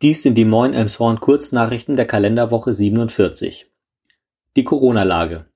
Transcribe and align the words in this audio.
Dies 0.00 0.22
sind 0.22 0.36
die 0.36 0.44
Moin 0.44 0.74
Elmshorn 0.74 1.18
Kurznachrichten 1.18 1.96
der 1.96 2.06
Kalenderwoche 2.06 2.72
47. 2.72 3.68
Die 4.54 4.62
Corona-Lage: 4.62 5.46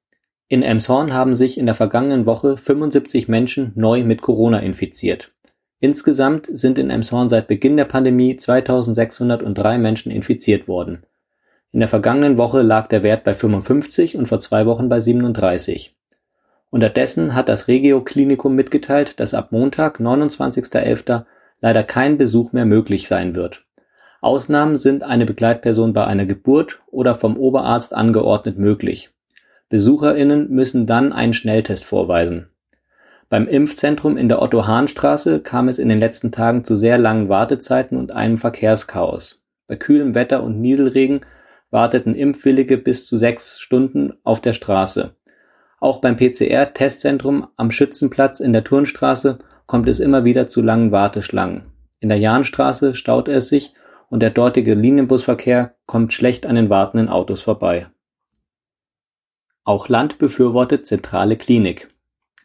In 0.49 0.65
Elmshorn 0.65 1.13
haben 1.13 1.37
sich 1.37 1.59
in 1.59 1.67
der 1.67 1.77
vergangenen 1.77 2.27
Woche 2.27 2.57
75 2.57 3.29
Menschen 3.29 3.71
neu 3.77 4.03
mit 4.03 4.21
Corona 4.21 4.59
infiziert. 4.59 5.31
Insgesamt 5.79 6.49
sind 6.51 6.77
in 6.81 6.91
Elmshorn 6.91 7.29
seit 7.29 7.47
Beginn 7.47 7.77
der 7.77 7.85
Pandemie 7.85 8.35
2603 8.35 9.79
Menschen 9.79 10.11
infiziert 10.11 10.67
worden. 10.67 11.05
In 11.71 11.79
der 11.79 11.89
vergangenen 11.89 12.37
Woche 12.37 12.63
lag 12.63 12.89
der 12.89 13.05
Wert 13.05 13.23
bei 13.23 13.37
55 13.37 14.17
und 14.17 14.27
vor 14.27 14.41
zwei 14.41 14.67
Wochen 14.67 14.89
bei 14.89 14.99
37. 14.99 15.97
Unterdessen 16.69 17.37
hat 17.37 17.49
das 17.49 17.69
Regio 17.69 18.03
Klinikum 18.03 18.57
mitgeteilt, 18.57 19.21
dass 19.21 19.35
ab 19.35 19.53
Montag, 19.53 20.01
29.11. 20.01 21.27
leider 21.61 21.85
kein 21.85 22.19
Besuch 22.19 22.53
mehr 22.53 22.67
möglich 22.67 23.07
sein 23.07 23.37
wird. 23.37 23.65
Ausnahmen 24.23 24.77
sind 24.77 25.03
eine 25.03 25.27
Begleitperson 25.27 25.93
bei 25.93 26.07
einer 26.07 26.27
Geburt 26.27 26.81
oder 26.87 27.17
vom 27.17 27.37
Oberarzt 27.37 27.93
angeordnet 27.93 28.57
möglich. 28.57 29.11
BesucherInnen 29.69 30.49
müssen 30.49 30.87
dann 30.87 31.13
einen 31.13 31.35
Schnelltest 31.35 31.85
vorweisen. 31.85 32.49
Beim 33.29 33.49
Impfzentrum 33.49 34.17
in 34.17 34.29
der 34.29 34.41
Otto-Hahn-Straße 34.41 35.43
kam 35.43 35.67
es 35.67 35.81
in 35.81 35.89
den 35.89 35.99
letzten 35.99 36.31
Tagen 36.31 36.65
zu 36.65 36.77
sehr 36.77 36.99
langen 36.99 37.29
Wartezeiten 37.29 37.99
und 37.99 38.13
einem 38.13 38.39
Verkehrschaos. 38.39 39.43
Bei 39.67 39.75
kühlem 39.75 40.15
Wetter 40.15 40.45
und 40.45 40.61
Nieselregen 40.61 41.23
warteten 41.71 42.15
Impfwillige 42.15 42.79
bis 42.79 43.07
zu 43.07 43.17
sechs 43.17 43.59
Stunden 43.59 44.13
auf 44.23 44.41
der 44.41 44.53
Straße. 44.53 45.17
Auch 45.81 46.01
beim 46.01 46.17
PCR-Testzentrum 46.17 47.49
am 47.57 47.73
Schützenplatz 47.73 48.39
in 48.39 48.53
der 48.53 48.63
Turnstraße 48.63 49.39
kommt 49.67 49.89
es 49.89 49.99
immer 49.99 50.25
wieder 50.25 50.47
zu 50.47 50.63
langen 50.63 50.93
Warteschlangen. 50.93 51.63
In 51.99 52.09
der 52.09 52.19
Jahnstraße 52.19 52.95
staut 52.95 53.27
es 53.27 53.49
sich 53.49 53.75
und 54.13 54.21
der 54.21 54.29
dortige 54.29 54.75
Linienbusverkehr 54.75 55.75
kommt 55.87 56.13
schlecht 56.13 56.45
an 56.45 56.55
den 56.55 56.69
wartenden 56.69 57.09
Autos 57.09 57.41
vorbei. 57.41 57.87
Auch 59.65 59.89
Land 59.89 60.19
befürwortet 60.19 60.87
zentrale 60.87 61.39
Klinik. 61.39 61.89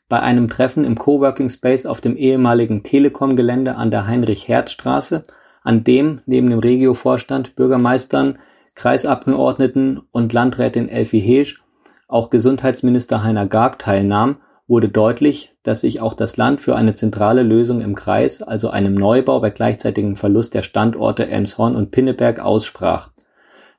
Bei 0.08 0.22
einem 0.22 0.48
Treffen 0.48 0.86
im 0.86 0.98
Coworking 0.98 1.50
Space 1.50 1.86
auf 1.86 2.00
dem 2.00 2.16
ehemaligen 2.16 2.84
Telekom-Gelände 2.84 3.76
an 3.76 3.92
der 3.92 4.08
Heinrich-Herz-Straße, 4.08 5.26
an 5.62 5.84
dem 5.84 6.22
neben 6.26 6.50
dem 6.50 6.60
Regio-Vorstand, 6.60 7.58
Bürgermeistern, 7.58 8.40
Kreisabgeordneten 8.74 10.00
und 10.12 10.32
Landrätin 10.32 10.88
Elfi 10.88 11.20
Heesch 11.20 11.62
auch 12.08 12.30
Gesundheitsminister 12.30 13.24
Heiner 13.24 13.46
Garg 13.46 13.78
teilnahm, 13.78 14.38
wurde 14.68 14.90
deutlich, 14.90 15.56
dass 15.64 15.82
sich 15.82 16.02
auch 16.02 16.14
das 16.14 16.38
Land 16.38 16.62
für 16.62 16.76
eine 16.76 16.94
zentrale 16.94 17.44
Lösung 17.44 17.82
im 17.82 17.96
Kreis, 17.96 18.42
also 18.42 18.70
einem 18.70 18.94
Neubau 18.94 19.40
bei 19.40 19.50
gleichzeitigem 19.50 20.16
Verlust 20.16 20.54
der 20.54 20.64
Standorte 20.64 21.28
Elmshorn 21.28 21.76
und 21.76 21.92
Pinneberg 21.92 22.40
aussprach. 22.40 23.12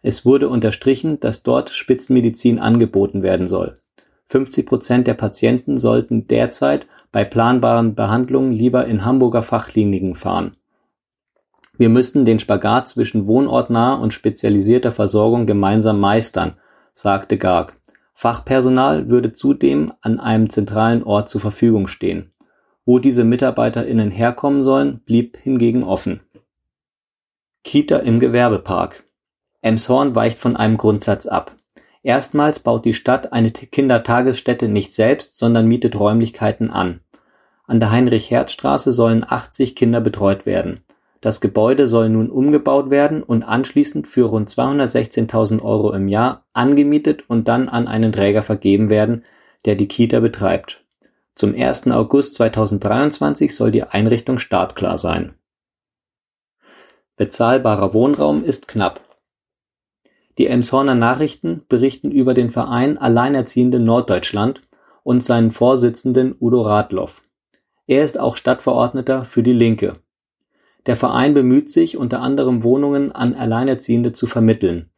Es 0.02 0.24
wurde 0.24 0.48
unterstrichen, 0.48 1.20
dass 1.20 1.42
dort 1.42 1.70
Spitzenmedizin 1.70 2.58
angeboten 2.58 3.22
werden 3.22 3.48
soll. 3.48 3.78
50 4.26 4.66
Prozent 4.66 5.06
der 5.06 5.14
Patienten 5.14 5.78
sollten 5.78 6.26
derzeit 6.26 6.86
bei 7.12 7.24
planbaren 7.24 7.94
Behandlungen 7.94 8.52
lieber 8.52 8.86
in 8.86 9.04
Hamburger 9.04 9.42
Fachkliniken 9.42 10.14
fahren 10.14 10.56
wir 11.78 11.88
müssten 11.88 12.24
den 12.24 12.40
Spagat 12.40 12.88
zwischen 12.88 13.28
wohnortnaher 13.28 14.00
und 14.00 14.12
spezialisierter 14.12 14.90
Versorgung 14.90 15.46
gemeinsam 15.46 16.00
meistern, 16.00 16.56
sagte 16.92 17.38
Garg. 17.38 17.77
Fachpersonal 18.20 19.08
würde 19.08 19.32
zudem 19.32 19.92
an 20.00 20.18
einem 20.18 20.50
zentralen 20.50 21.04
Ort 21.04 21.28
zur 21.28 21.40
Verfügung 21.40 21.86
stehen. 21.86 22.32
Wo 22.84 22.98
diese 22.98 23.22
MitarbeiterInnen 23.22 24.10
herkommen 24.10 24.64
sollen, 24.64 24.98
blieb 25.04 25.36
hingegen 25.36 25.84
offen. 25.84 26.18
Kita 27.62 27.98
im 27.98 28.18
Gewerbepark. 28.18 29.04
Emshorn 29.62 30.16
weicht 30.16 30.38
von 30.38 30.56
einem 30.56 30.78
Grundsatz 30.78 31.26
ab. 31.26 31.54
Erstmals 32.02 32.58
baut 32.58 32.84
die 32.84 32.94
Stadt 32.94 33.32
eine 33.32 33.52
Kindertagesstätte 33.52 34.66
nicht 34.66 34.94
selbst, 34.94 35.36
sondern 35.36 35.68
mietet 35.68 35.94
Räumlichkeiten 35.94 36.72
an. 36.72 36.98
An 37.68 37.78
der 37.78 37.92
Heinrich-Herz-Straße 37.92 38.90
sollen 38.90 39.24
80 39.24 39.76
Kinder 39.76 40.00
betreut 40.00 40.44
werden. 40.44 40.82
Das 41.20 41.40
Gebäude 41.40 41.88
soll 41.88 42.08
nun 42.08 42.30
umgebaut 42.30 42.90
werden 42.90 43.22
und 43.22 43.42
anschließend 43.42 44.06
für 44.06 44.26
rund 44.26 44.48
216.000 44.48 45.62
Euro 45.62 45.92
im 45.92 46.06
Jahr 46.06 46.46
angemietet 46.52 47.28
und 47.28 47.48
dann 47.48 47.68
an 47.68 47.88
einen 47.88 48.12
Träger 48.12 48.42
vergeben 48.42 48.88
werden, 48.88 49.24
der 49.64 49.74
die 49.74 49.88
Kita 49.88 50.20
betreibt. 50.20 50.84
Zum 51.34 51.54
1. 51.54 51.88
August 51.88 52.34
2023 52.34 53.54
soll 53.54 53.72
die 53.72 53.82
Einrichtung 53.82 54.38
startklar 54.38 54.96
sein. 54.96 55.34
Bezahlbarer 57.16 57.94
Wohnraum 57.94 58.44
ist 58.44 58.68
knapp. 58.68 59.00
Die 60.36 60.46
Elmshorner 60.46 60.94
Nachrichten 60.94 61.62
berichten 61.68 62.12
über 62.12 62.32
den 62.32 62.50
Verein 62.50 62.96
Alleinerziehende 62.96 63.80
Norddeutschland 63.80 64.62
und 65.02 65.20
seinen 65.24 65.50
Vorsitzenden 65.50 66.36
Udo 66.38 66.62
Radloff. 66.62 67.22
Er 67.88 68.04
ist 68.04 68.20
auch 68.20 68.36
Stadtverordneter 68.36 69.24
für 69.24 69.42
die 69.42 69.52
Linke 69.52 69.96
der 70.88 70.96
Verein 70.96 71.34
bemüht 71.34 71.70
sich, 71.70 71.98
unter 71.98 72.22
anderem 72.22 72.62
Wohnungen 72.62 73.12
an 73.12 73.34
Alleinerziehende 73.34 74.14
zu 74.14 74.26
vermitteln. 74.26 74.90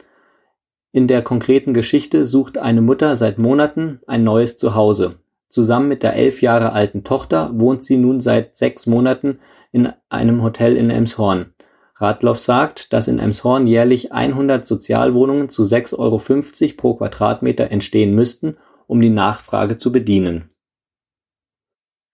In 0.92 1.08
der 1.08 1.20
konkreten 1.22 1.74
Geschichte 1.74 2.26
sucht 2.26 2.58
eine 2.58 2.80
Mutter 2.80 3.16
seit 3.16 3.38
Monaten 3.38 3.98
ein 4.06 4.22
neues 4.22 4.56
Zuhause. 4.56 5.16
Zusammen 5.48 5.88
mit 5.88 6.04
der 6.04 6.14
elf 6.14 6.42
Jahre 6.42 6.72
alten 6.72 7.02
Tochter 7.02 7.50
wohnt 7.54 7.84
sie 7.84 7.96
nun 7.96 8.20
seit 8.20 8.56
sechs 8.56 8.86
Monaten 8.86 9.40
in 9.72 9.92
einem 10.08 10.44
Hotel 10.44 10.76
in 10.76 10.90
Emshorn. 10.90 11.54
Radloff 11.96 12.38
sagt, 12.38 12.92
dass 12.92 13.08
in 13.08 13.18
Emshorn 13.18 13.66
jährlich 13.66 14.12
100 14.12 14.64
Sozialwohnungen 14.64 15.48
zu 15.48 15.64
6,50 15.64 15.98
Euro 15.98 16.76
pro 16.76 16.94
Quadratmeter 16.94 17.72
entstehen 17.72 18.14
müssten, 18.14 18.58
um 18.86 19.00
die 19.00 19.10
Nachfrage 19.10 19.76
zu 19.76 19.90
bedienen. 19.90 20.50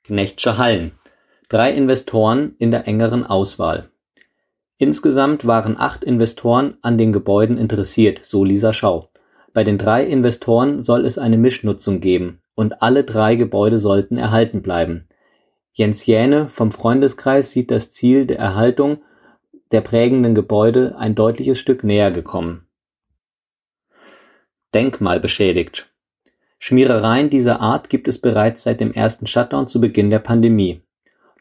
Knechtsche 0.05 0.57
Hallen 0.57 0.93
drei 1.49 1.73
Investoren 1.73 2.51
in 2.59 2.71
der 2.71 2.89
engeren 2.89 3.25
Auswahl. 3.25 3.91
Insgesamt 4.79 5.47
waren 5.47 5.79
acht 5.79 6.05
Investoren 6.05 6.77
an 6.83 6.99
den 6.99 7.12
Gebäuden 7.12 7.57
interessiert, 7.57 8.25
so 8.25 8.45
Lisa 8.45 8.73
Schau. 8.73 9.11
Bei 9.55 9.65
den 9.65 9.79
drei 9.79 10.05
Investoren 10.05 10.83
soll 10.83 11.07
es 11.07 11.17
eine 11.17 11.39
Mischnutzung 11.39 12.01
geben 12.01 12.43
und 12.55 12.83
alle 12.83 13.05
drei 13.05 13.37
Gebäude 13.37 13.79
sollten 13.79 14.19
erhalten 14.19 14.61
bleiben. 14.61 15.09
Jens 15.73 16.05
Jähne 16.05 16.49
vom 16.49 16.73
Freundeskreis 16.73 17.53
sieht 17.53 17.71
das 17.71 17.91
Ziel 17.91 18.27
der 18.27 18.39
Erhaltung 18.39 18.99
der 19.73 19.81
prägenden 19.81 20.34
Gebäude 20.34 20.97
ein 20.99 21.15
deutliches 21.15 21.59
Stück 21.59 21.84
näher 21.84 22.11
gekommen. 22.11 22.67
Denkmal 24.75 25.21
beschädigt. 25.21 25.91
Schmierereien 26.59 27.31
dieser 27.31 27.61
Art 27.61 27.89
gibt 27.89 28.09
es 28.09 28.21
bereits 28.21 28.63
seit 28.63 28.81
dem 28.81 28.93
ersten 28.93 29.27
Shutdown 29.27 29.69
zu 29.69 29.81
Beginn 29.81 30.11
der 30.11 30.19
Pandemie. 30.19 30.86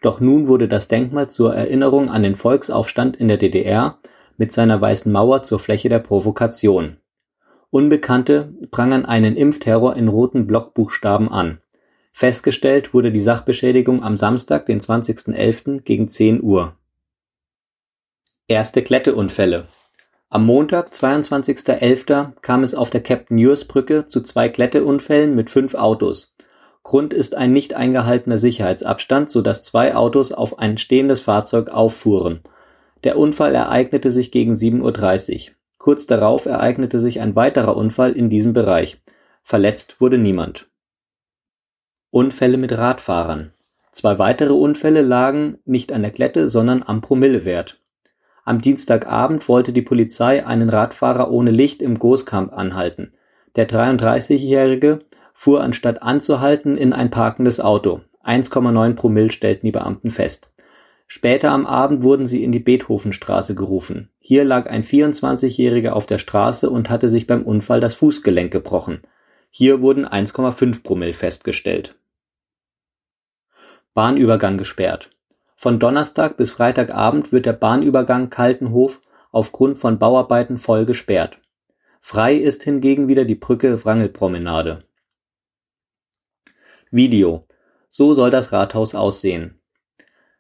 Doch 0.06 0.20
nun 0.20 0.48
wurde 0.48 0.68
das 0.68 0.88
Denkmal 0.88 1.32
zur 1.32 1.56
Erinnerung 1.56 2.12
an 2.12 2.22
den 2.22 2.36
Volksaufstand 2.36 3.18
in 3.18 3.28
der 3.28 3.38
DDR 3.38 3.98
mit 4.38 4.52
seiner 4.52 4.80
Weißen 4.80 5.12
Mauer 5.12 5.42
zur 5.42 5.58
Fläche 5.58 5.90
der 5.90 5.98
Provokation. 5.98 6.98
Unbekannte 7.72 8.54
prangern 8.70 9.08
einen 9.08 9.36
Impfterror 9.36 9.96
in 9.96 10.08
roten 10.08 10.46
Blockbuchstaben 10.46 11.28
an. 11.30 11.58
Festgestellt 12.14 12.94
wurde 12.94 13.12
die 13.12 13.20
Sachbeschädigung 13.20 14.04
am 14.04 14.16
Samstag, 14.16 14.68
den 14.68 14.80
20.11. 14.80 15.82
gegen 15.82 16.08
10 16.08 16.44
Uhr. 16.44 16.76
Erste 18.48 18.84
Kletteunfälle 18.84 19.66
Am 20.30 20.46
Montag, 20.46 20.94
22.11. 20.94 22.34
kam 22.44 22.62
es 22.62 22.76
auf 22.76 22.92
der 22.92 23.02
Captain-Ewers-Brücke 23.02 24.06
zu 24.08 24.22
zwei 24.22 24.50
Kletteunfällen 24.50 25.34
mit 25.34 25.50
fünf 25.50 25.74
Autos 25.74 26.35
Grund 26.86 27.16
ist 27.16 27.34
ein 27.34 27.52
nicht 27.52 27.74
eingehaltener 27.74 28.38
Sicherheitsabstand, 28.38 29.32
so 29.32 29.42
dass 29.42 29.64
zwei 29.64 29.96
Autos 29.96 30.32
auf 30.32 30.60
ein 30.60 30.78
stehendes 30.78 31.20
Fahrzeug 31.20 31.70
auffuhren. 31.70 32.42
Der 33.04 33.18
Unfall 33.18 33.56
ereignete 33.56 34.12
sich 34.12 34.32
gegen 34.32 34.52
7.30 34.52 35.50
Uhr. 35.50 35.56
Kurz 35.80 36.06
darauf 36.06 36.46
ereignete 36.46 37.00
sich 37.00 37.22
ein 37.22 37.36
weiterer 37.36 37.76
Unfall 37.76 38.12
in 38.12 38.30
diesem 38.30 38.54
Bereich. 38.54 39.02
Verletzt 39.42 40.00
wurde 40.00 40.20
niemand. 40.20 40.70
Unfälle 42.12 42.58
mit 42.58 42.78
Radfahrern. 42.78 43.52
Zwei 43.92 44.20
weitere 44.20 44.54
Unfälle 44.54 45.02
lagen 45.02 45.58
nicht 45.66 45.92
an 45.92 46.04
der 46.04 46.12
Klette, 46.12 46.52
sondern 46.52 46.84
am 46.84 47.02
Promillewert. 47.02 47.82
Am 48.44 48.62
Dienstagabend 48.62 49.50
wollte 49.50 49.74
die 49.74 49.82
Polizei 49.82 50.46
einen 50.46 50.70
Radfahrer 50.70 51.32
ohne 51.32 51.50
Licht 51.50 51.82
im 51.82 51.98
Gooskamp 51.98 52.54
anhalten. 52.54 53.14
Der 53.56 53.68
33-Jährige 53.68 55.00
fuhr 55.36 55.62
anstatt 55.62 56.02
anzuhalten 56.02 56.78
in 56.78 56.94
ein 56.94 57.12
parkendes 57.12 57.60
Auto. 57.60 58.02
1,9 58.24 58.96
Promille 58.96 59.32
stellten 59.32 59.68
die 59.68 59.72
Beamten 59.72 60.10
fest. 60.10 60.50
Später 61.06 61.52
am 61.52 61.68
Abend 61.68 62.02
wurden 62.02 62.26
sie 62.26 62.44
in 62.44 62.52
die 62.52 62.60
Beethovenstraße 62.60 63.54
gerufen. 63.54 64.10
Hier 64.18 64.44
lag 64.44 64.68
ein 64.68 64.84
24-Jähriger 64.84 65.92
auf 65.92 66.08
der 66.08 66.18
Straße 66.18 66.70
und 66.70 66.90
hatte 66.90 67.10
sich 67.10 67.28
beim 67.28 67.44
Unfall 67.44 67.80
das 67.80 67.94
Fußgelenk 67.94 68.52
gebrochen. 68.52 69.02
Hier 69.52 69.82
wurden 69.82 70.08
1,5 70.08 70.82
Promille 70.82 71.14
festgestellt. 71.14 71.96
Bahnübergang 73.94 74.58
gesperrt. 74.58 75.12
Von 75.56 75.80
Donnerstag 75.80 76.38
bis 76.38 76.52
Freitagabend 76.52 77.32
wird 77.32 77.46
der 77.46 77.54
Bahnübergang 77.54 78.30
Kaltenhof 78.30 79.02
aufgrund 79.32 79.78
von 79.78 80.00
Bauarbeiten 80.00 80.58
voll 80.58 80.86
gesperrt. 80.86 81.40
Frei 82.02 82.36
ist 82.36 82.64
hingegen 82.64 83.08
wieder 83.08 83.26
die 83.26 83.36
Brücke 83.36 83.86
Wrangelpromenade. 83.86 84.84
Video: 86.92 87.46
So 87.90 88.14
soll 88.14 88.32
das 88.32 88.52
Rathaus 88.52 88.96
aussehen. 88.96 89.60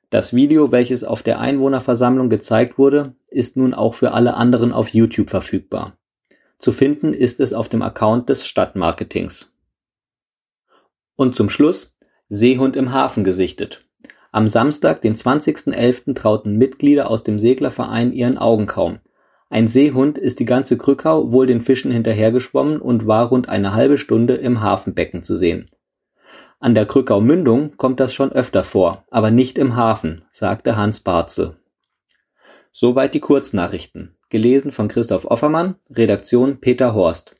Das 0.09 0.33
Video, 0.33 0.71
welches 0.71 1.03
auf 1.03 1.23
der 1.23 1.39
Einwohnerversammlung 1.39 2.29
gezeigt 2.29 2.77
wurde, 2.77 3.15
ist 3.27 3.57
nun 3.57 3.73
auch 3.73 3.95
für 3.95 4.13
alle 4.13 4.35
anderen 4.35 4.71
auf 4.71 4.89
YouTube 4.89 5.29
verfügbar. 5.29 5.97
Zu 6.59 6.71
finden 6.71 7.13
ist 7.13 7.39
es 7.39 7.53
auf 7.53 7.69
dem 7.69 7.81
Account 7.81 8.29
des 8.29 8.47
Stadtmarketings. 8.47 9.53
Und 11.15 11.35
zum 11.35 11.49
Schluss 11.49 11.95
Seehund 12.29 12.75
im 12.75 12.91
Hafen 12.91 13.23
gesichtet. 13.23 13.85
Am 14.31 14.47
Samstag, 14.47 15.01
den 15.01 15.15
20.11. 15.15 16.15
trauten 16.15 16.57
Mitglieder 16.57 17.09
aus 17.09 17.23
dem 17.23 17.39
Seglerverein 17.39 18.13
ihren 18.13 18.37
Augen 18.37 18.65
kaum. 18.65 18.99
Ein 19.49 19.67
Seehund 19.67 20.17
ist 20.17 20.39
die 20.39 20.45
ganze 20.45 20.77
Krückau 20.77 21.31
wohl 21.31 21.45
den 21.45 21.61
Fischen 21.61 21.91
hinterhergeschwommen 21.91 22.81
und 22.81 23.05
war 23.05 23.27
rund 23.27 23.47
eine 23.47 23.73
halbe 23.73 23.97
Stunde 23.97 24.35
im 24.35 24.61
Hafenbecken 24.61 25.23
zu 25.23 25.37
sehen. 25.37 25.69
An 26.65 26.73
der 26.73 26.87
Krückau-Mündung 26.87 27.77
kommt 27.77 27.99
das 27.99 28.11
schon 28.11 28.31
öfter 28.31 28.63
vor, 28.63 29.05
aber 29.11 29.29
nicht 29.29 29.59
im 29.59 29.75
Hafen, 29.75 30.23
sagte 30.31 30.75
Hans 30.75 30.99
Barze. 30.99 31.57
Soweit 32.71 33.13
die 33.13 33.19
Kurznachrichten, 33.19 34.17
gelesen 34.29 34.71
von 34.71 34.87
Christoph 34.87 35.25
Offermann, 35.25 35.75
Redaktion 35.91 36.59
Peter 36.61 36.95
Horst. 36.95 37.35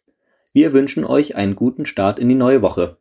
Wir 0.54 0.74
wünschen 0.74 1.06
euch 1.06 1.36
einen 1.36 1.56
guten 1.56 1.88
Start 1.88 2.19
in 2.19 2.30
die 2.30 2.36
neue 2.36 2.62
Woche. 2.62 2.98